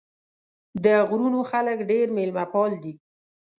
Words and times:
د 0.83 0.85
غرونو 1.09 1.39
خلک 1.51 1.77
ډېر 1.89 2.07
مېلمه 2.17 2.45
پال 2.53 2.71
دي. 2.83 2.93